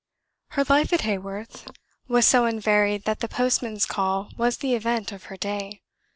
[0.53, 1.69] Her life at Haworth
[2.07, 5.83] was so unvaried that the postman's call was the event of her day.